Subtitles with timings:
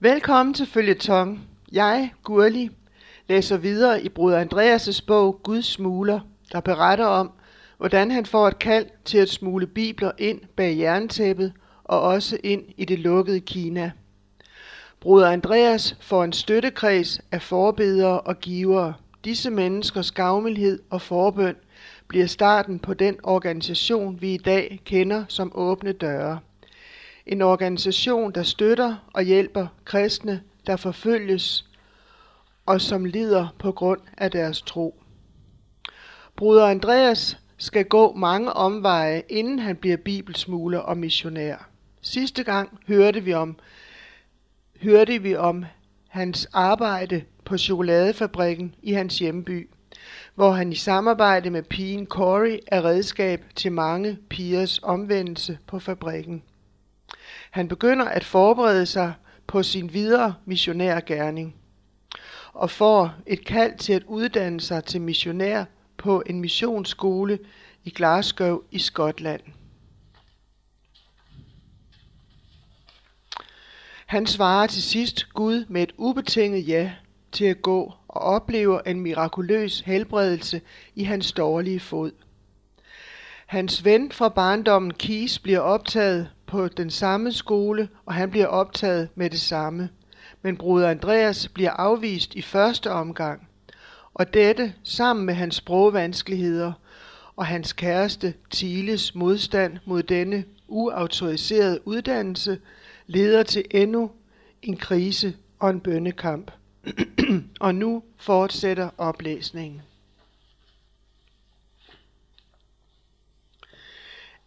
[0.00, 1.48] Velkommen til Følgetong.
[1.72, 2.70] Jeg, Gurli,
[3.28, 6.20] læser videre i Bruder Andreas' bog Guds smugler,
[6.52, 7.30] der beretter om,
[7.78, 11.52] hvordan han får et kald til at smule bibler ind bag jerntæppet
[11.84, 13.92] og også ind i det lukkede Kina.
[15.00, 18.94] Bruder Andreas får en støttekreds af forbedere og givere.
[19.24, 21.56] Disse menneskers gavmildhed og forbøn
[22.08, 26.38] bliver starten på den organisation, vi i dag kender som Åbne Døre.
[27.26, 31.64] En organisation, der støtter og hjælper kristne, der forfølges
[32.66, 35.00] og som lider på grund af deres tro.
[36.36, 41.68] Bruder Andreas skal gå mange omveje, inden han bliver bibelsmugler og missionær.
[42.02, 43.56] Sidste gang hørte vi om,
[44.82, 45.64] hørte vi om
[46.08, 49.68] hans arbejde på chokoladefabrikken i hans hjemby,
[50.34, 56.42] hvor han i samarbejde med pigen Corey er redskab til mange pigers omvendelse på fabrikken.
[57.50, 59.14] Han begynder at forberede sig
[59.46, 61.54] på sin videre missionærgerning
[62.52, 65.64] og får et kald til at uddanne sig til missionær
[65.96, 67.38] på en missionsskole
[67.84, 69.40] i Glasgow i Skotland.
[74.06, 76.92] Han svarer til sidst Gud med et ubetinget ja
[77.32, 80.60] til at gå og oplever en mirakuløs helbredelse
[80.94, 82.12] i hans dårlige fod.
[83.46, 89.08] Hans ven fra barndommen Kies bliver optaget på den samme skole, og han bliver optaget
[89.14, 89.88] med det samme.
[90.42, 93.48] Men bruder Andreas bliver afvist i første omgang,
[94.14, 96.72] og dette sammen med hans sprogvanskeligheder
[97.36, 102.58] og hans kæreste Thiles modstand mod denne uautoriserede uddannelse
[103.06, 104.10] leder til endnu
[104.62, 106.50] en krise og en bønnekamp.
[107.60, 109.82] og nu fortsætter oplæsningen.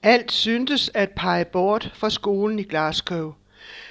[0.03, 3.33] Alt syntes at pege bort fra skolen i Glasgow.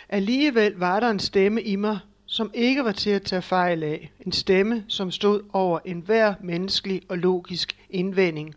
[0.08, 4.12] Alligevel var der en stemme i mig, som ikke var til at tage fejl af.
[4.20, 8.54] En stemme, som stod over enhver menneskelig og logisk indvending.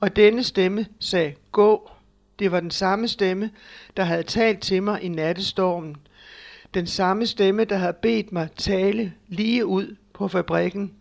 [0.00, 1.90] Og denne stemme sagde, gå.
[2.38, 3.50] Det var den samme stemme,
[3.96, 5.96] der havde talt til mig i nattestormen.
[6.74, 10.92] Den samme stemme, der havde bedt mig tale lige ud på fabrikken.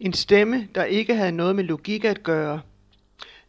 [0.00, 2.60] En stemme, der ikke havde noget med logik at gøre–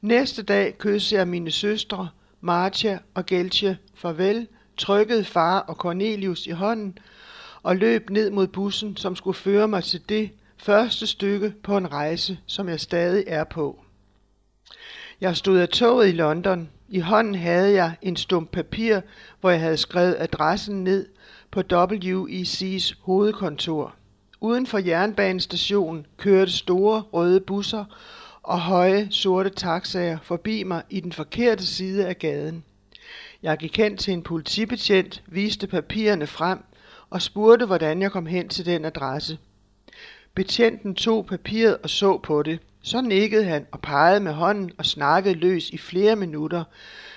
[0.04, 2.10] Næste dag kyssede jeg mine søstre,
[2.42, 4.48] Marcia og Geltje, farvel,
[4.78, 6.98] trykkede far og Cornelius i hånden
[7.64, 11.92] og løb ned mod bussen, som skulle føre mig til det første stykke på en
[11.92, 13.84] rejse, som jeg stadig er på.
[15.22, 16.70] Jeg stod af toget i London.
[16.90, 19.00] I hånden havde jeg en stump papir,
[19.42, 21.08] hvor jeg havde skrevet adressen ned
[21.52, 23.96] på WEC's hovedkontor.
[24.42, 27.86] Uden for jernbanestationen kørte store røde busser,
[28.44, 32.64] og høje sorte taxaer forbi mig i den forkerte side af gaden.
[33.44, 36.60] Jeg gik hen til en politibetjent, viste papirerne frem
[37.10, 39.38] og spurgte, hvordan jeg kom hen til den adresse.
[40.36, 42.60] Betjenten tog papiret og så på det.
[42.82, 46.64] Så nikkede han og pegede med hånden og snakkede løs i flere minutter.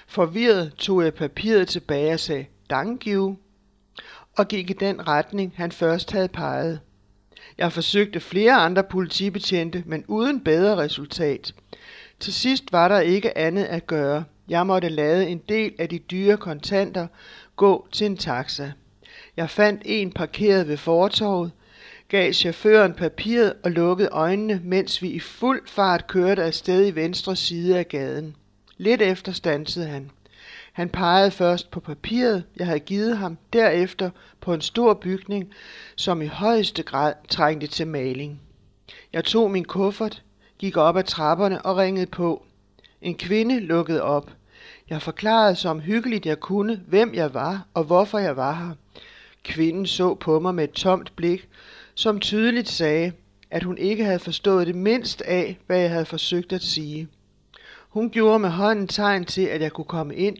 [0.06, 3.36] Forvirret tog jeg papiret tilbage og sagde, Dank you,
[4.36, 6.80] og gik i den retning, han først havde peget.
[7.58, 11.54] Jeg forsøgte flere andre politibetjente, men uden bedre resultat.
[12.20, 14.24] Til sidst var der ikke andet at gøre.
[14.48, 17.06] Jeg måtte lade en del af de dyre kontanter
[17.56, 18.72] gå til en taxa.
[19.36, 21.52] Jeg fandt en parkeret ved fortorvet,
[22.08, 27.36] gav chaufføren papiret og lukkede øjnene, mens vi i fuld fart kørte afsted i venstre
[27.36, 28.36] side af gaden.
[28.76, 30.10] Lidt efter stansede han.
[30.76, 34.10] Han pegede først på papiret, jeg havde givet ham, derefter
[34.40, 35.50] på en stor bygning,
[35.96, 38.40] som i højeste grad trængte til maling.
[39.12, 40.22] Jeg tog min kuffert,
[40.58, 42.42] gik op ad trapperne og ringede på.
[43.02, 44.30] En kvinde lukkede op.
[44.90, 48.74] Jeg forklarede så hyggeligt jeg kunne, hvem jeg var og hvorfor jeg var her.
[49.44, 51.48] Kvinden så på mig med et tomt blik,
[51.94, 53.12] som tydeligt sagde,
[53.50, 57.08] at hun ikke havde forstået det mindst af, hvad jeg havde forsøgt at sige.
[57.88, 60.36] Hun gjorde med hånden tegn til, at jeg kunne komme ind,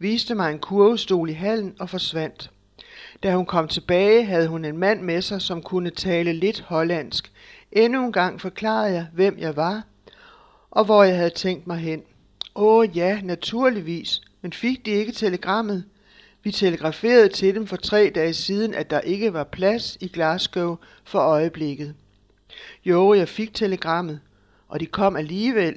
[0.00, 2.50] viste mig en kurvestol i hallen og forsvandt.
[3.22, 7.32] Da hun kom tilbage, havde hun en mand med sig, som kunne tale lidt hollandsk.
[7.72, 9.82] Endnu en gang forklarede jeg, hvem jeg var,
[10.70, 12.02] og hvor jeg havde tænkt mig hen.
[12.54, 15.84] Åh ja, naturligvis, men fik de ikke telegrammet?
[16.42, 20.76] Vi telegraferede til dem for tre dage siden, at der ikke var plads i Glasgow
[21.04, 21.94] for øjeblikket.
[22.84, 24.20] Jo, jeg fik telegrammet,
[24.68, 25.76] og de kom alligevel.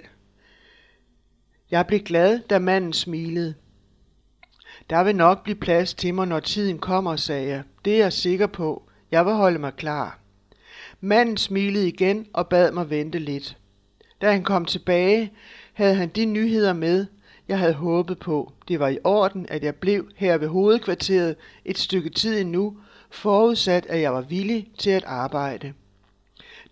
[1.71, 3.53] Jeg blev glad, da manden smilede.
[4.89, 7.63] Der vil nok blive plads til mig, når tiden kommer, sagde jeg.
[7.85, 8.83] Det er jeg sikker på.
[9.11, 10.19] Jeg vil holde mig klar.
[11.01, 13.57] Manden smilede igen og bad mig vente lidt.
[14.21, 15.31] Da han kom tilbage,
[15.73, 17.05] havde han de nyheder med,
[17.47, 18.53] jeg havde håbet på.
[18.67, 21.35] Det var i orden, at jeg blev her ved hovedkvarteret
[21.65, 22.77] et stykke tid endnu,
[23.09, 25.73] forudsat at jeg var villig til at arbejde.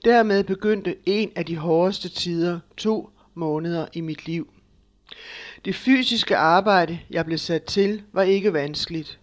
[0.05, 4.53] Dermed begyndte en af de hårdeste tider, to måneder i mit liv.
[5.65, 9.19] Det fysiske arbejde, jeg blev sat til, var ikke vanskeligt.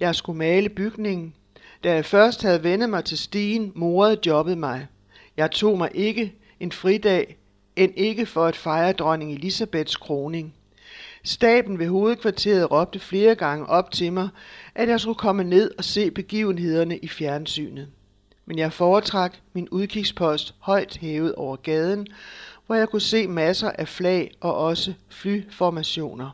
[0.00, 1.34] Jeg skulle male bygningen.
[1.84, 4.86] Da jeg først havde vendet mig til stigen, morede jobbet mig.
[5.36, 7.36] Jeg tog mig ikke en fridag,
[7.76, 10.54] end ikke for at fejre dronning Elisabeths kroning.
[11.24, 14.28] Staben ved hovedkvarteret råbte flere gange op til mig,
[14.74, 17.88] at jeg skulle komme ned og se begivenhederne i fjernsynet.
[18.46, 22.06] Men jeg foretrak min udkigspost højt hævet over gaden,
[22.70, 26.30] hvor jeg kunne se masser af flag og også flyformationer.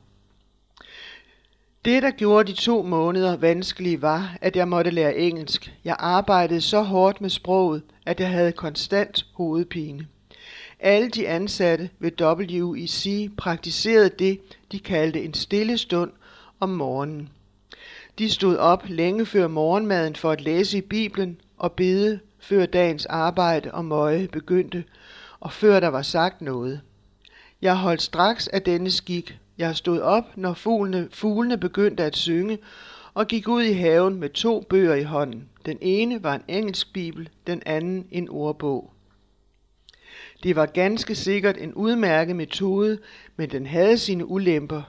[1.84, 5.74] Det, der gjorde de to måneder vanskelige, var, at jeg måtte lære engelsk.
[5.84, 10.06] Jeg arbejdede så hårdt med sproget, at jeg havde konstant hovedpine.
[10.80, 14.40] Alle de ansatte ved WEC praktiserede det,
[14.72, 16.10] de kaldte en stille stund
[16.60, 17.30] om morgenen.
[18.18, 23.06] De stod op længe før morgenmaden for at læse i Bibelen og bede, før dagens
[23.06, 24.84] arbejde og møje begyndte,
[25.46, 26.80] og før der var sagt noget.
[27.62, 29.38] Jeg holdt straks af denne skik.
[29.58, 32.58] Jeg stod op, når fuglene, fuglene begyndte at synge,
[33.14, 35.48] og gik ud i haven med to bøger i hånden.
[35.66, 38.92] Den ene var en engelsk bibel, den anden en ordbog.
[40.42, 42.98] Det var ganske sikkert en udmærket metode,
[43.36, 44.82] men den havde sine ulemper.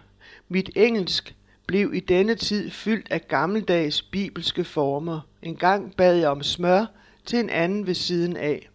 [0.47, 1.35] Mit engelsk
[1.67, 5.19] blev i denne tid fyldt af gammeldags bibelske former.
[5.41, 6.85] En gang bad jeg om smør
[7.25, 8.69] til en anden ved siden af.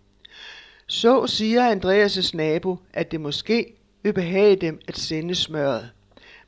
[0.95, 5.91] Så siger Andreas' nabo, at det måske vil behage dem at sende smøret.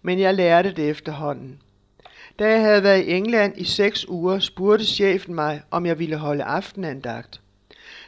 [0.03, 1.63] Men jeg lærte det efterhånden.
[2.39, 6.17] Da jeg havde været i England i seks uger, spurgte chefen mig, om jeg ville
[6.17, 7.41] holde aftenandagt.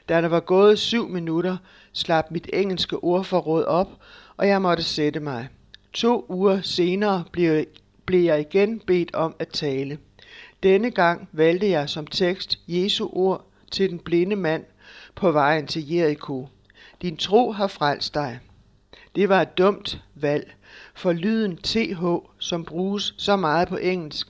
[0.08, 1.56] Da der var gået syv minutter,
[1.92, 3.88] slap mit engelske ordforråd op,
[4.36, 5.48] og jeg måtte sætte mig.
[5.92, 7.64] To uger senere blev,
[8.06, 9.98] blev jeg igen bedt om at tale.
[10.62, 14.64] Denne gang valgte jeg som tekst Jesu ord til den blinde mand
[15.16, 16.48] på vejen til Jericho.
[17.02, 18.38] Din tro har frelst dig.
[19.14, 20.54] Det var et dumt valg,
[20.94, 22.04] for lyden TH,
[22.38, 24.28] som bruges så meget på engelsk,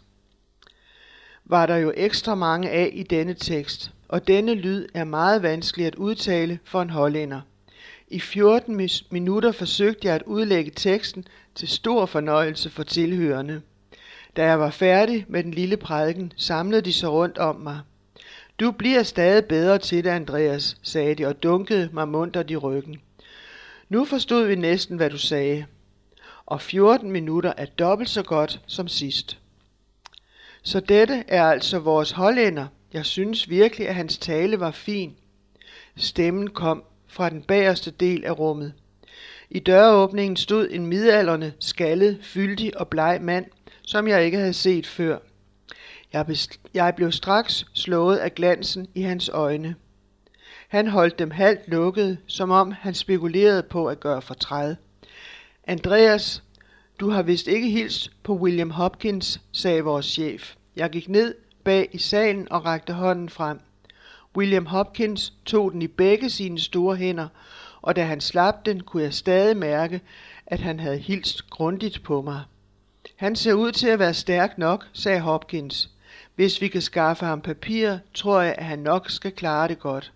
[1.45, 5.87] var der jo ekstra mange af i denne tekst, og denne lyd er meget vanskelig
[5.87, 7.41] at udtale for en hollænder.
[8.09, 11.25] I 14 minutter forsøgte jeg at udlægge teksten
[11.55, 13.63] til stor fornøjelse for tilhørende.
[14.37, 17.81] Da jeg var færdig med den lille prædiken, samlede de sig rundt om mig.
[18.61, 23.01] Du bliver stadig bedre til det, Andreas, sagde de og dunkede mig muntert i ryggen.
[23.89, 25.67] Nu forstod vi næsten, hvad du sagde.
[26.47, 29.39] Og 14 minutter er dobbelt så godt som sidst.
[30.63, 32.67] Så dette er altså vores hollænder.
[32.93, 35.17] Jeg synes virkelig, at hans tale var fin.
[35.97, 38.73] Stemmen kom fra den bagerste del af rummet.
[39.51, 43.47] I døråbningen stod en midalderne, skaldet, fyldig og bleg mand,
[43.83, 45.19] som jeg ikke havde set før.
[46.13, 46.27] Jeg,
[46.75, 49.75] jeg blev straks slået af glansen i hans øjne.
[50.69, 54.75] Han holdt dem halvt lukkede, som om han spekulerede på at gøre fortræd.
[55.65, 56.43] Andreas,
[57.01, 60.55] du har vist ikke hilst på William Hopkins, sagde vores chef.
[60.77, 63.61] Jeg gik ned bag i salen og rakte hånden frem.
[64.37, 67.29] William Hopkins tog den i begge sine store hænder,
[67.83, 70.01] og da han slap den, kunne jeg stadig mærke,
[70.47, 72.43] at han havde hilst grundigt på mig.
[73.17, 75.91] Han ser ud til at være stærk nok, sagde Hopkins.
[76.37, 80.13] Hvis vi kan skaffe ham papir, tror jeg, at han nok skal klare det godt.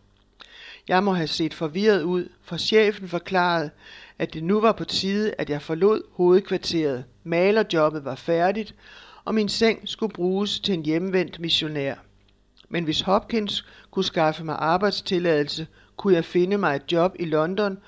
[0.89, 3.71] Jeg må have set forvirret ud, for chefen forklarede,
[4.19, 7.05] at det nu var på tide, at jeg forlod hovedkvarteret.
[7.25, 8.75] Malerjobbet var færdigt,
[9.25, 11.95] og min seng skulle bruges til en hjemvendt missionær.
[12.69, 15.67] Men hvis Hopkins kunne skaffe mig arbejdstilladelse,
[15.97, 17.79] kunne jeg finde mig et job i London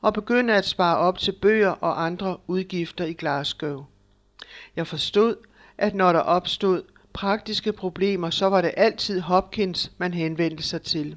[0.00, 3.84] og begynde at spare op til bøger og andre udgifter i Glasgow.
[4.76, 5.36] Jeg forstod,
[5.78, 6.82] at når der opstod
[7.18, 11.16] praktiske problemer, så var det altid Hopkins, man henvendte sig til.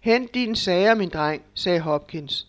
[0.00, 2.46] Hent dine sager, min dreng, sagde Hopkins.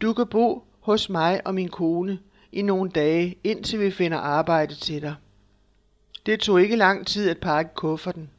[0.00, 2.18] Du kan bo hos mig og min kone
[2.52, 5.14] i nogle dage, indtil vi finder arbejde til dig.
[6.26, 8.30] Det tog ikke lang tid at pakke kufferten.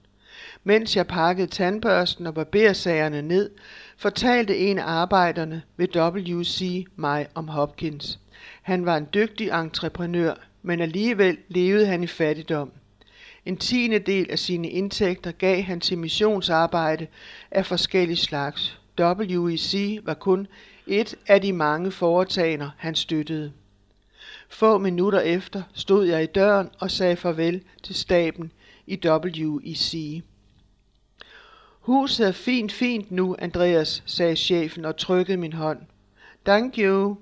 [0.64, 3.50] Mens jeg pakkede tandbørsten og barbersagerne ned,
[3.98, 8.20] fortalte en af arbejderne ved WC mig om Hopkins.
[8.62, 12.72] Han var en dygtig entreprenør, men alligevel levede han i fattigdom.
[13.46, 17.08] En tiende del af sine indtægter gav han til missionsarbejde
[17.52, 18.80] af forskellige slags.
[19.00, 20.48] WEC var kun
[20.88, 23.52] et af de mange foretagender, han støttede.
[24.50, 28.52] Få minutter efter stod jeg i døren og sagde farvel til staben
[28.88, 30.22] i WEC.
[31.80, 35.80] Huset er fint, fint nu, Andreas, sagde chefen og trykkede min hånd.
[36.46, 37.18] Thank you.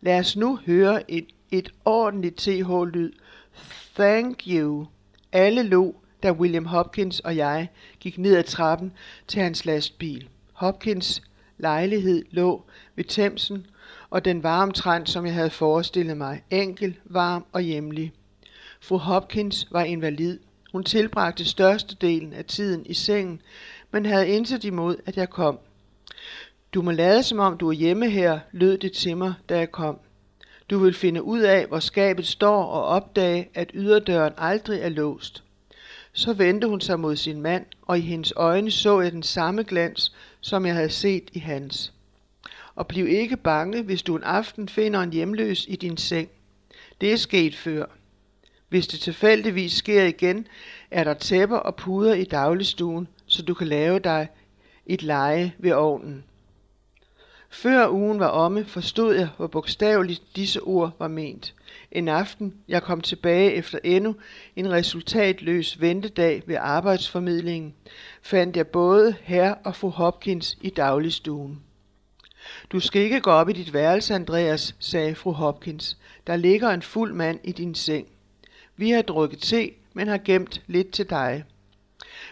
[0.00, 3.12] Lad os nu høre et, et ordentligt TH-lyd.
[3.94, 4.86] Thank you.
[5.36, 7.68] Alle lo, da William Hopkins og jeg
[8.00, 8.92] gik ned ad trappen
[9.28, 10.28] til hans lastbil.
[10.52, 11.22] Hopkins
[11.58, 12.64] lejlighed lå
[12.94, 13.66] ved Thamesen,
[14.10, 16.42] og den var omtrent, som jeg havde forestillet mig.
[16.50, 18.12] Enkel, varm og hjemlig.
[18.80, 20.38] Fru Hopkins var invalid.
[20.72, 23.40] Hun tilbragte størstedelen af tiden i sengen,
[23.90, 25.58] men havde intet imod, at jeg kom.
[26.74, 29.72] Du må lade som om du er hjemme her, lød det til mig, da jeg
[29.72, 29.98] kom.
[30.70, 35.42] Du vil finde ud af, hvor skabet står og opdage, at yderdøren aldrig er låst.
[36.12, 39.62] Så vendte hun sig mod sin mand, og i hendes øjne så jeg den samme
[39.62, 41.92] glans, som jeg havde set i hans.
[42.74, 46.28] Og bliv ikke bange, hvis du en aften finder en hjemløs i din seng.
[47.00, 47.86] Det er sket før.
[48.68, 50.46] Hvis det tilfældigvis sker igen,
[50.90, 54.28] er der tæpper og puder i dagligstuen, så du kan lave dig
[54.86, 56.24] et leje ved ovnen.
[57.56, 61.54] Før ugen var omme, forstod jeg, hvor bogstaveligt disse ord var ment.
[61.92, 64.16] En aften, jeg kom tilbage efter endnu
[64.56, 67.74] en resultatløs ventedag ved arbejdsformidlingen,
[68.22, 71.60] fandt jeg både herr og fru Hopkins i dagligstuen.
[72.72, 75.98] Du skal ikke gå op i dit værelse, Andreas, sagde fru Hopkins.
[76.26, 78.06] Der ligger en fuld mand i din seng.
[78.76, 81.44] Vi har drukket te, men har gemt lidt til dig.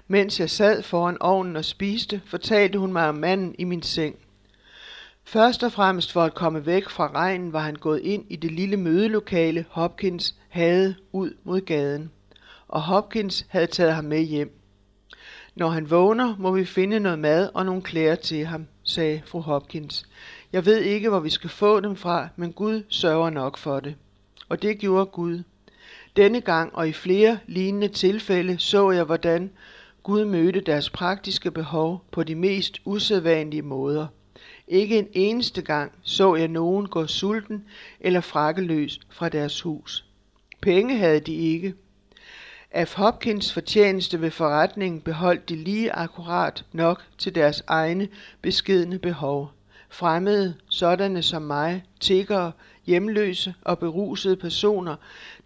[0.09, 4.17] Mens jeg sad foran ovnen og spiste, fortalte hun mig om manden i min seng.
[5.27, 8.53] Først og fremmest for at komme væk fra regnen var han gået ind i det
[8.53, 12.11] lille mødelokale, Hopkins havde ud mod gaden.
[12.69, 14.61] Og Hopkins havde taget ham med hjem.
[15.55, 19.41] Når han vågner, må vi finde noget mad og nogle klæder til ham, sagde fru
[19.41, 20.07] Hopkins.
[20.53, 23.95] Jeg ved ikke, hvor vi skal få dem fra, men Gud sørger nok for det.
[24.49, 25.43] Og det gjorde Gud.
[26.17, 29.51] Denne gang og i flere lignende tilfælde så jeg, hvordan
[30.03, 34.07] Gud mødte deres praktiske behov på de mest usædvanlige måder.
[34.69, 37.65] Ikke en eneste gang så jeg nogen gå sulten
[38.01, 40.05] eller frakkeløs fra deres hus.
[40.63, 41.75] Penge havde de ikke.
[42.71, 48.09] Af Hopkins fortjeneste ved forretningen beholdt de lige akkurat nok til deres egne
[48.43, 49.51] beskedne behov.
[49.91, 52.53] Fremmede, sådanne som mig, tiggere,
[52.87, 54.97] hjemløse og berusede personer,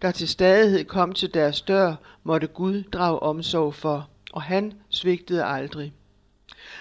[0.01, 5.45] der til stadighed kom til deres dør, måtte Gud drage omsorg for, og han svigtede
[5.45, 5.93] aldrig.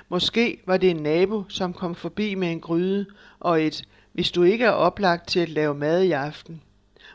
[0.08, 3.06] Måske var det en nabo, som kom forbi med en gryde
[3.40, 6.62] og et, hvis du ikke er oplagt til at lave mad i aften.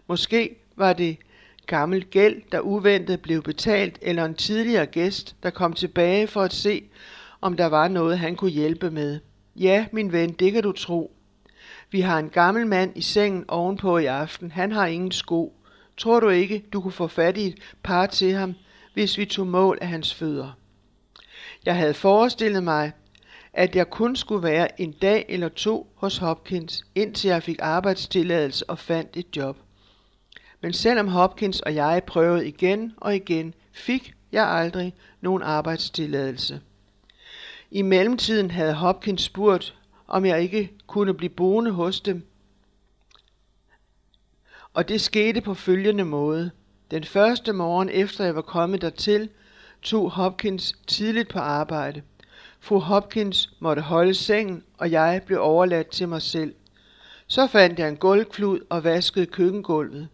[0.07, 1.17] Måske var det
[1.65, 6.53] gammel gæld, der uventet blev betalt, eller en tidligere gæst, der kom tilbage for at
[6.53, 6.83] se,
[7.41, 9.19] om der var noget, han kunne hjælpe med.
[9.55, 11.11] Ja, min ven, det kan du tro.
[11.91, 14.51] Vi har en gammel mand i sengen ovenpå i aften.
[14.51, 15.53] Han har ingen sko.
[15.97, 18.53] Tror du ikke, du kunne få fat i et par til ham,
[18.93, 20.57] hvis vi tog mål af hans fødder?
[21.65, 22.91] Jeg havde forestillet mig,
[23.53, 28.69] at jeg kun skulle være en dag eller to hos Hopkins, indtil jeg fik arbejdstilladelse
[28.69, 29.57] og fandt et job.
[30.61, 36.61] Men selvom Hopkins og jeg prøvede igen og igen, fik jeg aldrig nogen arbejdstilladelse.
[37.71, 39.75] I mellemtiden havde Hopkins spurgt,
[40.07, 42.27] om jeg ikke kunne blive boende hos dem.
[44.73, 46.51] Og det skete på følgende måde.
[46.91, 49.29] Den første morgen efter jeg var kommet dertil,
[49.83, 52.01] tog Hopkins tidligt på arbejde.
[52.59, 56.53] Fru Hopkins måtte holde sengen, og jeg blev overladt til mig selv.
[57.27, 60.07] Så fandt jeg en gulvklud og vaskede køkkengulvet.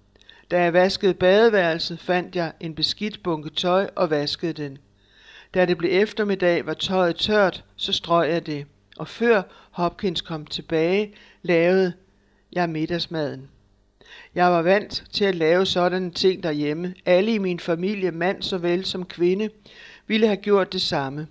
[0.52, 4.78] Da jeg vaskede badeværelset, fandt jeg en beskidt bunke tøj og vaskede den.
[5.54, 8.66] Da det blev eftermiddag, var tøjet tørt, så strøg jeg det.
[8.98, 11.94] Og før Hopkins kom tilbage, lavede
[12.54, 13.50] jeg middagsmaden.
[14.36, 16.94] Jeg var vant til at lave sådanne ting derhjemme.
[17.06, 19.50] Alle i min familie, mand såvel som kvinde,
[20.08, 21.28] ville have gjort det samme.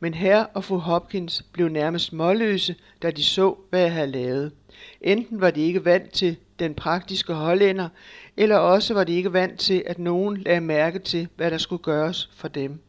[0.00, 4.52] Men herr og fru Hopkins blev nærmest målløse, da de så, hvad jeg havde lavet.
[5.00, 7.88] Enten var de ikke vant til den praktiske hollænder,
[8.36, 11.82] eller også var de ikke vant til, at nogen lagde mærke til, hvad der skulle
[11.82, 12.80] gøres for dem.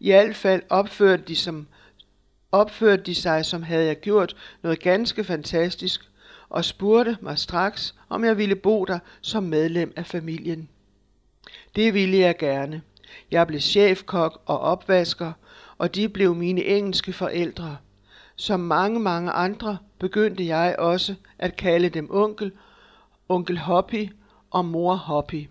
[0.00, 1.66] I alt fald opførte de, som,
[2.52, 6.00] opførte de sig, som havde jeg gjort noget ganske fantastisk,
[6.54, 10.68] og spurgte mig straks, om jeg ville bo der som medlem af familien.
[11.76, 12.82] Det ville jeg gerne.
[13.30, 15.32] Jeg blev chefkok og opvasker,
[15.78, 17.76] og de blev mine engelske forældre.
[18.36, 22.52] Som mange, mange andre begyndte jeg også at kalde dem onkel,
[23.28, 24.08] onkel Hoppy
[24.50, 25.46] og mor Hoppy.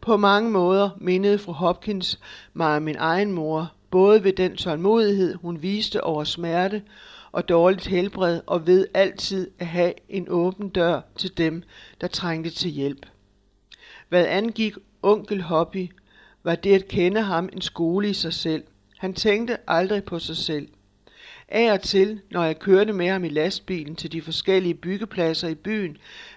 [0.00, 2.20] På mange måder mindede fru Hopkins
[2.52, 6.82] mig om min egen mor, både ved den tålmodighed, hun viste over smerte,
[7.34, 11.62] og dårligt helbred og ved altid at have en åben dør til dem,
[12.00, 13.06] der trængte til hjælp.
[14.08, 15.90] Hvad angik onkel Hobby,
[16.44, 18.64] var det at kende ham en skole i sig selv.
[18.98, 20.68] Han tænkte aldrig på sig selv.
[21.48, 25.54] Af og til, når jeg kørte med ham i lastbilen til de forskellige byggepladser i
[25.54, 25.96] byen,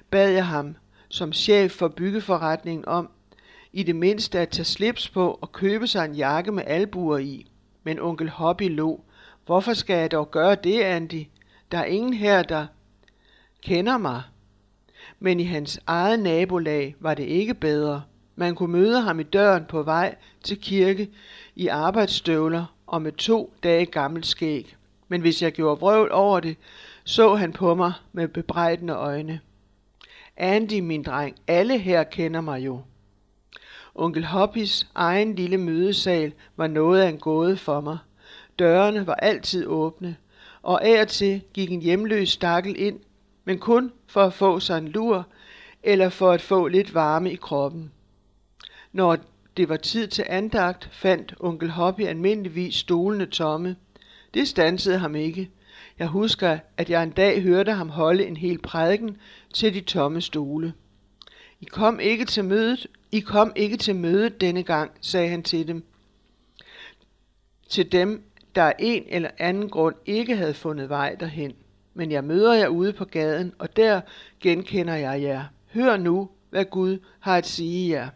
[0.10, 0.76] bad jeg ham,
[1.10, 3.10] som chef for byggeforretningen om,
[3.74, 7.46] i det mindste at tage slips på og købe sig en jakke med albuer i.
[7.84, 9.04] Men onkel Hobby lå.
[9.48, 11.24] Hvorfor skal jeg dog gøre det, Andy?
[11.72, 12.68] Der er ingen her, der
[13.62, 14.22] kender mig.
[15.20, 18.04] Men i hans eget nabolag var det ikke bedre.
[18.36, 21.10] Man kunne møde ham i døren på vej til kirke
[21.56, 24.76] i arbejdsstøvler og med to dage gammelt skæg.
[25.08, 26.58] Men hvis jeg gjorde vrøvl over det,
[27.04, 29.40] så han på mig med bebrejdende øjne.
[30.38, 32.82] Andy, min dreng, alle her kender mig jo.
[33.96, 37.98] Onkel Hoppis egen lille mødesal var noget af en gåde for mig.
[38.60, 40.16] Dørene var altid åbne,
[40.62, 43.00] og af og til gik en hjemløs stakkel ind,
[43.46, 45.28] men kun for at få sig en lur,
[45.84, 47.92] eller for at få lidt varme i kroppen.
[48.92, 49.18] Når
[49.58, 53.76] det var tid til andagt, fandt onkel Hoppy almindeligvis stolene tomme.
[54.34, 55.50] Det stansede ham ikke.
[56.00, 59.18] Jeg husker, at jeg en dag hørte ham holde en hel prædiken
[59.54, 60.74] til de tomme stole.
[61.62, 65.68] I kom ikke til mødet, I kom ikke til mødet denne gang, sagde han til
[65.68, 65.86] dem.
[67.70, 68.24] Til dem,
[68.58, 71.54] der af en eller anden grund ikke havde fundet vej derhen.
[71.94, 74.02] Men jeg møder jer ude på gaden, og der
[74.40, 75.44] genkender jeg jer.
[75.74, 78.10] Hør nu, hvad Gud har at sige jer.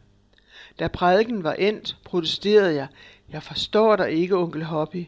[0.79, 2.87] Da prædiken var endt, protesterede jeg.
[3.31, 5.05] Jeg forstår dig ikke, onkel Hoppy.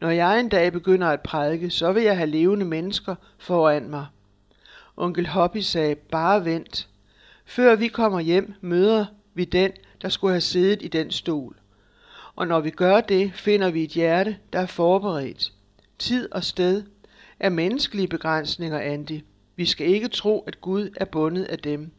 [0.00, 4.06] Når jeg en dag begynder at prædike, så vil jeg have levende mennesker foran mig.
[4.96, 6.88] Onkel Hoppy sagde, bare vent.
[7.44, 11.56] Før vi kommer hjem, møder vi den, der skulle have siddet i den stol.
[12.36, 15.52] Og når vi gør det, finder vi et hjerte, der er forberedt.
[15.98, 16.82] Tid og sted
[17.40, 19.20] er menneskelige begrænsninger, Andy.
[19.56, 21.90] Vi skal ikke tro, at Gud er bundet af dem.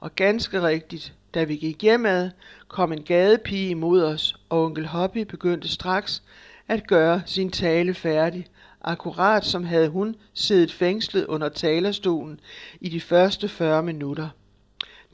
[0.00, 2.30] Og ganske rigtigt, da vi gik hjemad,
[2.68, 6.22] kom en gadepige imod os, og onkel Hoppy begyndte straks
[6.68, 8.46] at gøre sin tale færdig,
[8.80, 12.40] akkurat som havde hun siddet fængslet under talerstolen
[12.80, 14.28] i de første 40 minutter.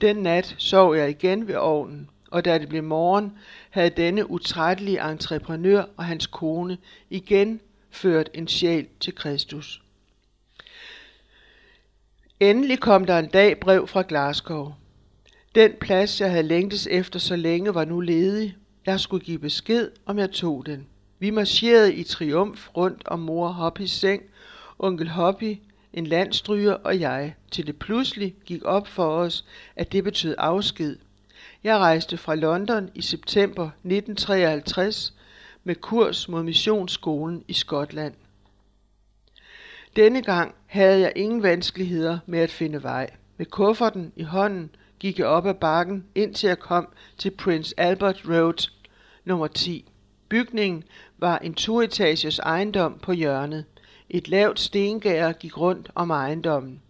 [0.01, 3.33] Den nat sov jeg igen ved ovnen, og da det blev morgen,
[3.71, 6.79] havde denne utrættelige entreprenør og hans kone
[7.11, 7.61] igen
[7.91, 9.83] ført en sjæl til Kristus.
[12.41, 14.73] Endelig kom der en dag brev fra Glasgow.
[15.55, 18.57] Den plads, jeg havde længtes efter så længe, var nu ledig.
[18.87, 20.87] Jeg skulle give besked, om jeg tog den.
[21.19, 24.23] Vi marcherede i triumf rundt om mor Hoppys seng,
[24.79, 25.59] onkel Hoppy,
[25.93, 29.45] en landstryger og jeg, til det pludselig gik op for os,
[29.77, 30.97] at det betød afsked.
[31.65, 35.15] Jeg rejste fra London i september 1953
[35.65, 38.15] med kurs mod missionsskolen i Skotland.
[39.97, 43.11] Denne gang havde jeg ingen vanskeligheder med at finde vej.
[43.37, 48.23] Med kufferten i hånden gik jeg op ad bakken, indtil jeg kom til Prince Albert
[48.29, 48.71] Road
[49.25, 49.91] nummer 10.
[50.29, 50.85] Bygningen
[51.19, 53.65] var en toetages ejendom på hjørnet.
[54.11, 56.83] Et lavt stengær gik rundt om ejendommen.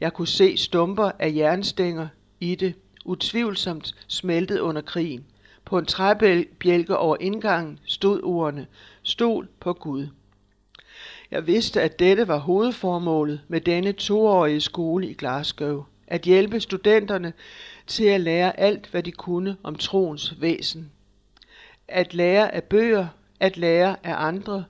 [0.00, 2.08] Jeg kunne se stumper af jernstænger
[2.40, 5.24] i det, utvivlsomt smeltet under krigen.
[5.64, 8.66] På en træbjælke over indgangen stod ordene,
[9.02, 10.08] stol på Gud.
[11.30, 15.84] Jeg vidste, at dette var hovedformålet med denne toårige skole i Glasgow.
[16.06, 17.32] At hjælpe studenterne
[17.86, 20.90] til at lære alt, hvad de kunne om troens væsen.
[21.88, 23.06] At lære af bøger,
[23.40, 24.64] at lære af andre,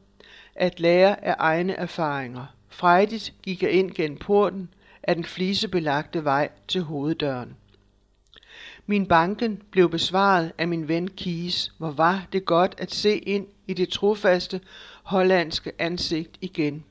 [0.54, 2.46] at lære af egne erfaringer.
[2.68, 4.68] Frejdigt gik jeg ind gennem porten
[5.02, 7.56] af den flisebelagte vej til hoveddøren.
[8.86, 13.46] Min banken blev besvaret af min ven Kies, hvor var det godt at se ind
[13.66, 14.60] i det trofaste
[15.02, 16.84] hollandske ansigt igen.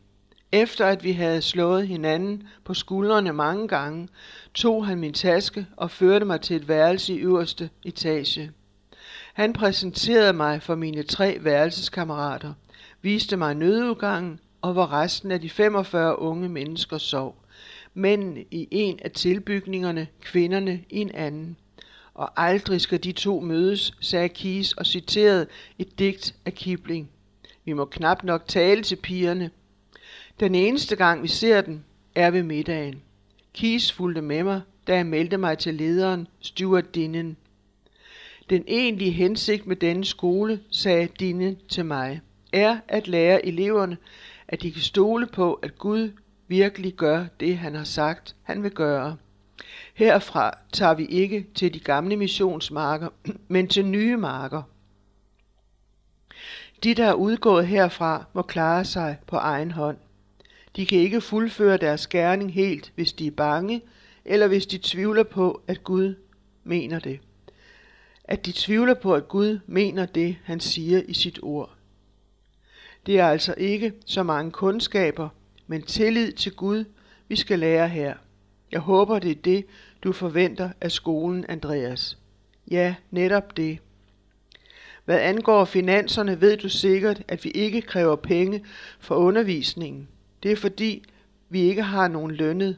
[0.52, 4.08] Efter at vi havde slået hinanden på skuldrene mange gange,
[4.54, 8.52] tog han min taske og førte mig til et værelse i øverste etage.
[9.34, 12.54] Han præsenterede mig for mine tre værelseskammerater,
[13.02, 17.44] viste mig nødudgangen og hvor resten af de 45 unge mennesker sov.
[17.94, 21.58] Mændene i en af tilbygningerne, kvinderne i en anden.
[22.14, 25.48] Og aldrig skal de to mødes, sagde Kies og citerede
[25.80, 27.10] et digt af Kipling.
[27.66, 29.50] Vi må knap nok tale til pigerne.
[30.40, 33.02] Den eneste gang vi ser den, er ved middagen.
[33.54, 37.38] Kies fulgte med mig, da jeg meldte mig til lederen, Stuart Dinnen.
[38.50, 42.22] Den egentlige hensigt med denne skole, sagde Dinne til mig,
[42.54, 43.98] er at lære eleverne,
[44.48, 46.12] at de kan stole på, at Gud
[46.48, 49.18] virkelig gør det, han har sagt, han vil gøre.
[49.94, 53.10] Herfra tager vi ikke til de gamle missionsmarker,
[53.48, 54.64] men til nye marker.
[56.84, 59.98] De, der er udgået herfra, må klare sig på egen hånd.
[60.76, 63.82] De kan ikke fuldføre deres gerning helt, hvis de er bange,
[64.26, 66.16] eller hvis de tvivler på, at Gud
[66.64, 67.20] mener det.
[68.24, 71.70] At de tvivler på, at Gud mener det, han siger i sit ord.
[73.06, 75.30] Det er altså ikke så mange kundskaber,
[75.68, 76.86] men tillid til Gud,
[77.28, 78.16] vi skal lære her.
[78.74, 79.66] Jeg håber, det er det,
[80.04, 82.18] du forventer af skolen, Andreas.
[82.72, 83.80] Ja, netop det.
[85.06, 88.66] Hvad angår finanserne, ved du sikkert, at vi ikke kræver penge
[89.00, 90.08] for undervisningen.
[90.44, 91.04] Det er fordi,
[91.50, 92.78] vi ikke har nogen lønnet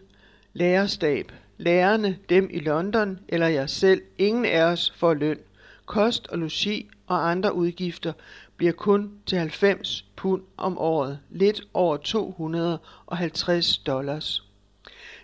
[0.53, 1.31] lærerstab.
[1.57, 5.39] Lærerne, dem i London eller jeg selv, ingen af os får løn.
[5.85, 8.13] Kost og logi og andre udgifter
[8.57, 14.44] bliver kun til 90 pund om året, lidt over 250 dollars.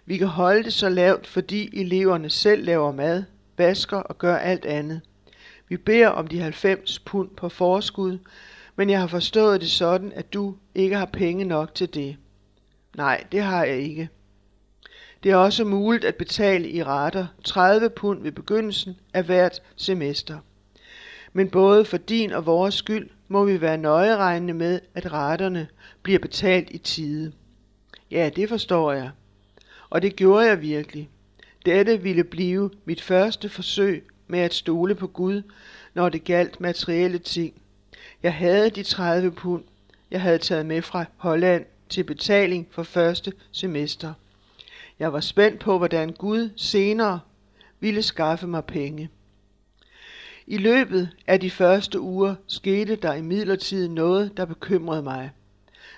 [0.05, 3.23] Vi kan holde det så lavt, fordi eleverne selv laver mad,
[3.57, 5.01] vasker og gør alt andet.
[5.67, 8.17] Vi beder om de 90 pund på forskud,
[8.75, 12.17] men jeg har forstået det sådan, at du ikke har penge nok til det.
[12.95, 14.09] Nej, det har jeg ikke.
[15.23, 20.37] Det er også muligt at betale i rater 30 pund ved begyndelsen af hvert semester.
[21.33, 25.67] Men både for din og vores skyld må vi være nøjeregnende med, at raterne
[26.01, 27.31] bliver betalt i tide.
[28.11, 29.11] Ja, det forstår jeg.
[29.91, 31.09] Og det gjorde jeg virkelig.
[31.65, 35.41] Dette ville blive mit første forsøg med at stole på Gud,
[35.93, 37.53] når det galt materielle ting.
[38.23, 39.63] Jeg havde de 30 pund,
[40.11, 44.13] jeg havde taget med fra Holland til betaling for første semester.
[44.99, 47.19] Jeg var spændt på, hvordan Gud senere
[47.79, 49.09] ville skaffe mig penge.
[50.47, 55.31] I løbet af de første uger skete der imidlertid noget, der bekymrede mig.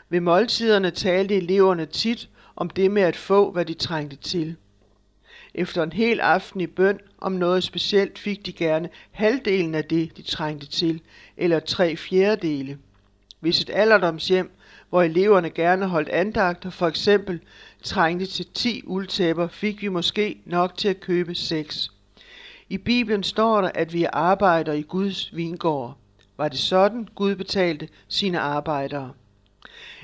[0.10, 4.56] Ved måltiderne talte eleverne tit om det med at få, hvad de trængte til.
[5.54, 10.18] Efter en hel aften i bøn om noget specielt fik de gerne halvdelen af det,
[10.18, 11.02] de trængte til,
[11.38, 12.78] eller tre fjerdedele.
[13.40, 14.52] Hvis et alderdomshjem,
[14.90, 17.40] hvor eleverne gerne holdt andagter, for eksempel
[17.84, 21.92] trængte til 10 uldtæpper, fik vi måske nok til at købe seks.
[22.70, 25.98] I Bibelen står der, at vi arbejder i Guds vingård.
[26.38, 29.12] Var det sådan, Gud betalte sine arbejdere?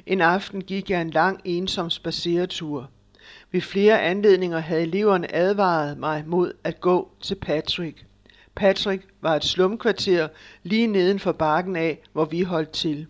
[0.05, 2.89] En aften gik jeg en lang ensom spaceretur.
[3.51, 8.05] Ved flere anledninger havde eleverne advaret mig mod at gå til Patrick.
[8.55, 10.27] Patrick var et slumkvarter
[10.63, 13.07] lige neden for bakken af, hvor vi holdt til.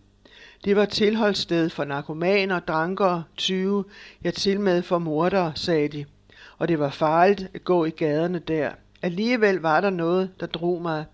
[0.65, 3.85] Det var tilholdssted for narkomaner, drankere, tyve,
[4.23, 6.05] ja til med for mordere, sagde de.
[6.57, 8.71] Og det var farligt at gå i gaderne der.
[9.01, 11.05] Alligevel var der noget, der drog mig,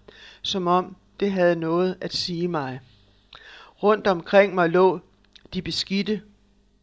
[0.41, 2.79] som om det havde noget at sige mig.
[3.83, 4.99] Rundt omkring mig lå
[5.55, 6.21] de beskidte,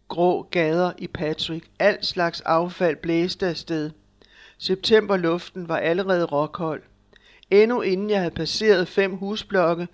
[0.09, 1.67] grå gader i Patrick.
[1.79, 3.91] Alt slags affald blæste afsted.
[4.59, 6.83] Septemberluften var allerede råkold.
[7.51, 9.89] Endnu inden jeg havde passeret fem husblokke,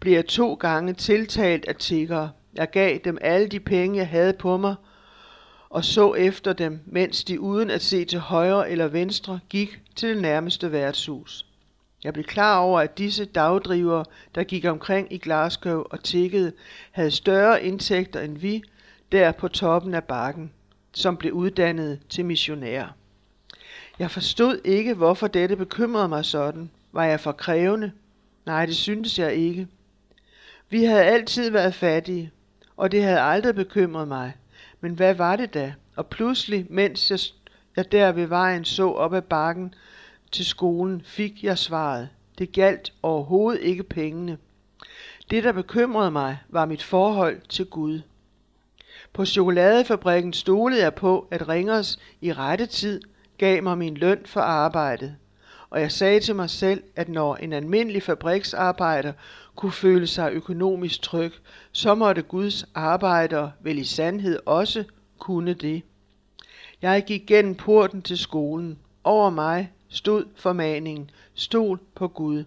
[0.00, 2.30] blev jeg to gange tiltalt af tiggere.
[2.54, 4.74] Jeg gav dem alle de penge, jeg havde på mig,
[5.68, 10.08] og så efter dem, mens de uden at se til højre eller venstre gik til
[10.08, 11.46] det nærmeste værtshus.
[12.04, 16.52] Jeg blev klar over, at disse dagdrivere, der gik omkring i Glasgow og tikkede,
[16.90, 18.62] havde større indtægter end vi,
[19.12, 20.52] der på toppen af bakken,
[20.92, 22.88] som blev uddannet til missionærer.
[23.98, 26.70] Jeg forstod ikke, hvorfor dette bekymrede mig sådan.
[26.92, 27.92] Var jeg for krævende?
[28.46, 29.68] Nej, det syntes jeg ikke.
[30.70, 32.30] Vi havde altid været fattige,
[32.76, 34.32] og det havde aldrig bekymret mig.
[34.80, 35.74] Men hvad var det da?
[35.96, 37.18] Og pludselig, mens jeg,
[37.76, 39.74] jeg der ved vejen så op ad bakken
[40.34, 42.08] til skolen, fik jeg svaret.
[42.38, 44.38] Det galt overhovedet ikke pengene.
[45.30, 48.00] Det, der bekymrede mig, var mit forhold til Gud.
[49.12, 53.00] På chokoladefabrikken stolede jeg på, at Ringers i rette tid
[53.38, 55.16] gav mig min løn for arbejdet.
[55.70, 59.12] Og jeg sagde til mig selv, at når en almindelig fabriksarbejder
[59.56, 61.32] kunne føle sig økonomisk tryg,
[61.72, 64.84] så måtte Guds arbejdere vel i sandhed også
[65.18, 65.82] kunne det.
[66.82, 68.78] Jeg gik gennem porten til skolen.
[69.04, 72.44] Over mig stod formaningen, stol på Gud.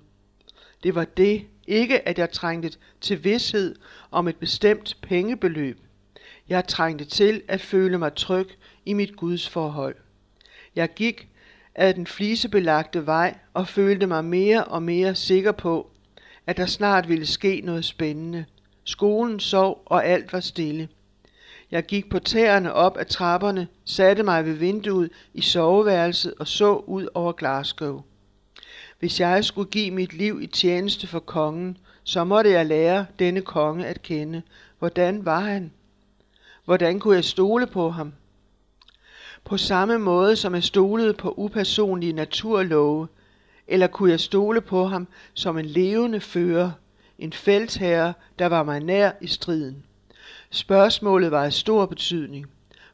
[0.83, 3.75] Det var det, ikke at jeg trængte til vidshed
[4.11, 5.79] om et bestemt pengebeløb.
[6.49, 8.49] Jeg trængte til at føle mig tryg
[8.85, 9.95] i mit Guds forhold.
[10.75, 11.27] Jeg gik
[11.75, 15.91] ad den flisebelagte vej og følte mig mere og mere sikker på,
[16.47, 18.45] at der snart ville ske noget spændende.
[18.83, 20.89] Skolen sov, og alt var stille.
[21.71, 26.75] Jeg gik på tæerne op ad trapperne, satte mig ved vinduet i soveværelset og så
[26.75, 28.01] ud over Glasgow.
[28.99, 33.41] Hvis jeg skulle give mit liv i tjeneste for kongen, så måtte jeg lære denne
[33.41, 34.41] konge at kende.
[34.79, 35.71] Hvordan var han?
[36.65, 38.13] Hvordan kunne jeg stole på ham?
[39.43, 43.07] På samme måde som jeg stolede på upersonlige naturlove,
[43.67, 46.71] eller kunne jeg stole på ham som en levende fører,
[47.19, 49.83] en feltherre, der var mig nær i striden?
[50.57, 52.45] Spørgsmålet var af stor betydning,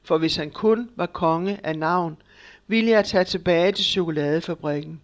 [0.03, 2.17] for hvis han kun var konge af navn,
[2.67, 5.01] ville jeg tage tilbage til chokoladefabrikken.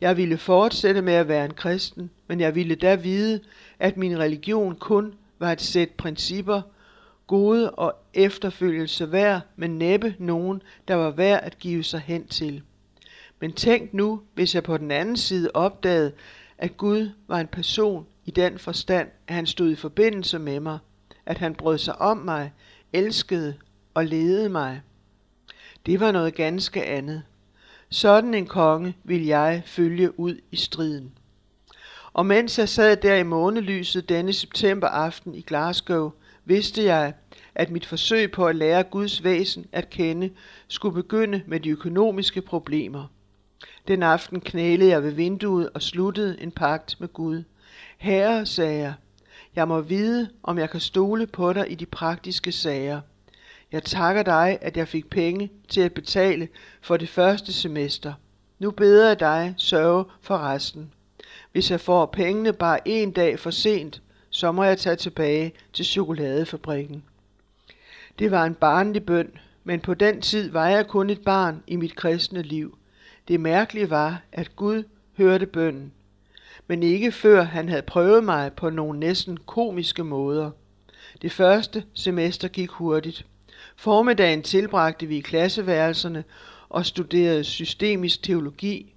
[0.00, 3.40] Jeg ville fortsætte med at være en kristen, men jeg ville da vide,
[3.78, 6.62] at min religion kun var et sæt principper,
[7.26, 12.62] gode og efterfølgelse værd, men næppe nogen, der var værd at give sig hen til.
[13.40, 16.12] Men tænk nu, hvis jeg på den anden side opdagede,
[16.58, 20.78] at Gud var en person i den forstand, at han stod i forbindelse med mig,
[21.26, 22.52] at han brød sig om mig,
[22.92, 23.54] elskede
[23.94, 24.80] og ledede mig.
[25.86, 27.22] Det var noget ganske andet.
[27.90, 31.12] Sådan en konge vil jeg følge ud i striden.
[32.12, 36.10] Og mens jeg sad der i månelyset denne septemberaften i Glasgow,
[36.44, 37.14] vidste jeg,
[37.54, 40.30] at mit forsøg på at lære Guds væsen at kende
[40.68, 43.06] skulle begynde med de økonomiske problemer.
[43.88, 47.42] Den aften knælede jeg ved vinduet og sluttede en pagt med Gud.
[47.98, 48.94] Herre, sagde jeg,
[49.56, 53.00] jeg må vide, om jeg kan stole på dig i de praktiske sager.
[53.72, 56.48] Jeg takker dig, at jeg fik penge til at betale
[56.80, 58.12] for det første semester.
[58.58, 60.92] Nu beder jeg dig sørge for resten.
[61.52, 65.84] Hvis jeg får pengene bare en dag for sent, så må jeg tage tilbage til
[65.84, 67.04] chokoladefabrikken.
[68.18, 69.30] Det var en barnlig bøn,
[69.64, 72.78] men på den tid var jeg kun et barn i mit kristne liv.
[73.28, 74.82] Det mærkelige var, at Gud
[75.16, 75.92] hørte bønnen,
[76.66, 80.50] men ikke før han havde prøvet mig på nogle næsten komiske måder.
[81.22, 83.26] Det første semester gik hurtigt.
[83.76, 86.24] Formiddagen tilbragte vi i klasseværelserne
[86.68, 88.94] og studerede systemisk teologi,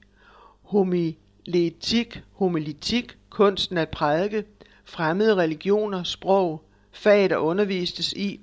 [0.61, 4.43] homiletik, homilitik, kunsten at prædike,
[4.85, 8.39] fremmede religioner, sprog, fag der undervistes i,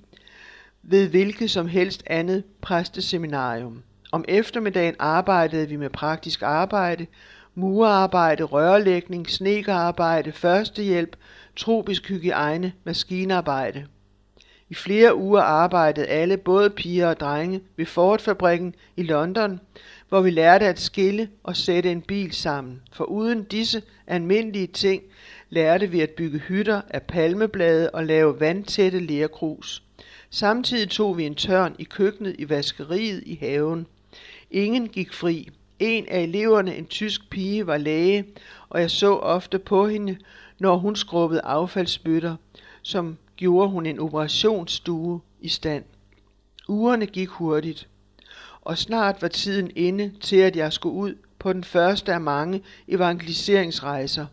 [0.83, 3.83] ved hvilket som helst andet præsteseminarium.
[4.13, 7.07] Om eftermiddagen arbejdede vi med praktisk arbejde,
[7.59, 11.17] murarbejde, rørlægning, snekerarbejde, førstehjælp,
[11.57, 13.87] tropisk hygiejne, maskinarbejde.
[14.71, 19.61] I flere uger arbejdede alle, både piger og drenge, ved Ford-fabrikken i London,
[20.09, 22.83] hvor vi lærte at skille og sætte en bil sammen.
[22.93, 25.03] For uden disse almindelige ting
[25.51, 29.83] lærte vi at bygge hytter af palmeblade og lave vandtætte lerkrus.
[30.31, 33.87] Samtidig tog vi en tørn i køkkenet, i vaskeriet, i haven.
[34.51, 35.49] Ingen gik fri.
[35.79, 38.25] En af eleverne, en tysk pige, var læge,
[38.69, 40.17] og jeg så ofte på hende,
[40.59, 42.37] når hun skrubbede affaldsbøtter,
[42.83, 45.85] som gjorde hun en operationsstue i stand.
[46.69, 47.89] Ugerne gik hurtigt,
[48.61, 52.63] og snart var tiden inde til, at jeg skulle ud på den første af mange
[52.89, 54.27] evangeliseringsrejser.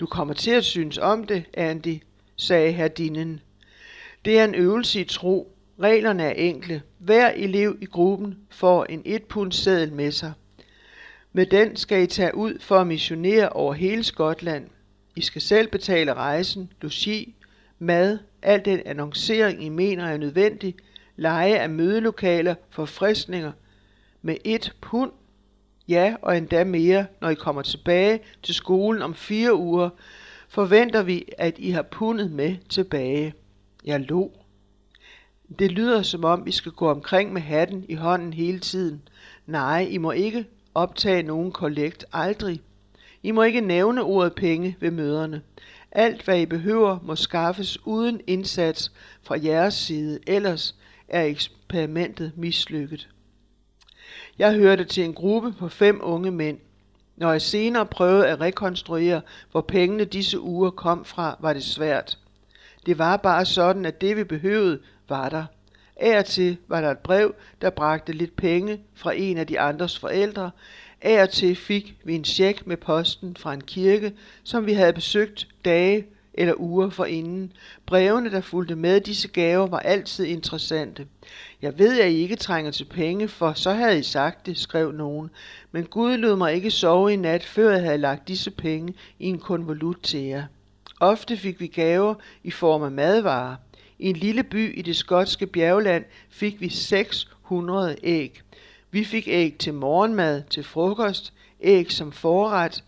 [0.00, 2.02] Du kommer til at synes om det, Andy,
[2.36, 3.40] sagde herdinden.
[4.24, 5.56] Det er en øvelse i tro.
[5.80, 6.82] Reglerne er enkle.
[6.98, 10.32] Hver elev i gruppen får en et pund seddel med sig.
[11.36, 14.66] Med den skal I tage ud for at missionere over hele Skotland.
[15.16, 17.34] I skal selv betale rejsen, logi,
[17.78, 20.74] mad, al den annoncering I mener er nødvendig,
[21.16, 23.52] leje af mødelokaler, forfriskninger
[24.22, 25.12] med et pund,
[25.88, 29.90] ja og endda mere, når I kommer tilbage til skolen om fire uger,
[30.48, 33.34] forventer vi, at I har pundet med tilbage.
[33.84, 34.30] Jeg lo.
[35.58, 39.02] Det lyder som om, vi skal gå omkring med hatten i hånden hele tiden.
[39.46, 42.60] Nej, I må ikke optage nogen kollekt aldrig.
[43.22, 45.42] I må ikke nævne ordet penge ved møderne.
[45.92, 50.74] Alt, hvad I behøver, må skaffes uden indsats fra jeres side, ellers
[51.08, 53.08] er eksperimentet mislykket.
[54.38, 56.58] Jeg hørte til en gruppe på fem unge mænd.
[57.16, 62.18] Når jeg senere prøvede at rekonstruere, hvor pengene disse uger kom fra, var det svært.
[62.86, 65.44] Det var bare sådan, at det vi behøvede, var der.
[65.96, 69.60] Af og til var der et brev, der bragte lidt penge fra en af de
[69.60, 70.50] andres forældre.
[71.02, 74.12] Af og til fik vi en check med posten fra en kirke,
[74.44, 77.52] som vi havde besøgt dage eller uger forinden.
[77.86, 81.06] Brevene, der fulgte med disse gaver, var altid interessante.
[81.62, 84.92] Jeg ved, at I ikke trænger til penge, for så havde I sagt det, skrev
[84.92, 85.30] nogen.
[85.72, 89.26] Men Gud lod mig ikke sove i nat, før jeg havde lagt disse penge i
[89.26, 90.44] en konvolut til jer.
[91.00, 93.56] Ofte fik vi gaver i form af madvarer.
[93.98, 98.40] I en lille by i det skotske bjergland fik vi 600 æg.
[98.90, 102.84] Vi fik æg til morgenmad, til frokost, æg som forret,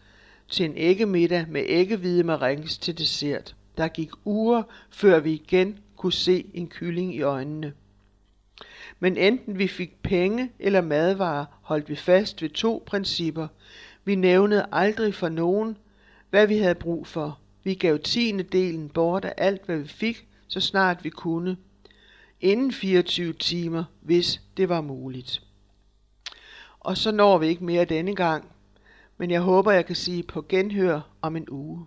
[0.48, 3.56] til en æggemiddag med æggehvide marings til dessert.
[3.76, 7.72] Der gik uger, før vi igen kunne se en kylling i øjnene.
[9.00, 13.48] Men enten vi fik penge eller madvarer, holdt vi fast ved to principper.
[14.04, 15.76] Vi nævnede aldrig for nogen,
[16.30, 17.38] hvad vi havde brug for.
[17.64, 21.56] Vi gav tiende delen bort af alt, hvad vi fik, så snart vi kunne.
[22.40, 25.42] Inden 24 timer, hvis det var muligt.
[26.80, 28.52] Og så når vi ikke mere denne gang,
[29.16, 31.86] men jeg håber, jeg kan sige på genhør om en uge.